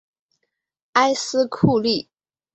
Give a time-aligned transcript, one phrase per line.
[0.93, 2.09] 埃斯库利。